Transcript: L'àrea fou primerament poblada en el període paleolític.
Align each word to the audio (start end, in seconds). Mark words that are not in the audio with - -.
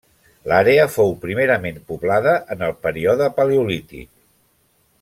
L'àrea 0.51 0.85
fou 0.93 1.11
primerament 1.25 1.77
poblada 1.91 2.33
en 2.55 2.65
el 2.69 2.73
període 2.87 3.29
paleolític. 3.37 4.09